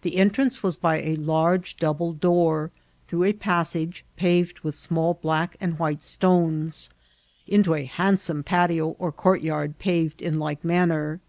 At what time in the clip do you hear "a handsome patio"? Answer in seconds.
7.74-8.94